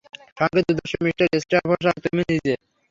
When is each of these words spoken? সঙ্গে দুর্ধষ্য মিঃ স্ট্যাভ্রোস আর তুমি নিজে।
সঙ্গে 0.37 0.61
দুর্ধষ্য 0.67 0.95
মিঃ 1.03 1.13
স্ট্যাভ্রোস 1.43 1.85
আর 1.89 1.97
তুমি 2.05 2.21
নিজে। 2.31 2.53